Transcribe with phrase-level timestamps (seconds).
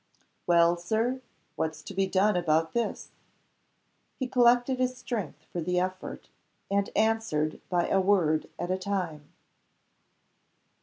[0.47, 1.21] "Well, Sir?
[1.55, 3.11] What's to be done about this?"
[4.17, 6.27] He collected his strength for the effort;
[6.71, 9.31] and answered by a word at a time.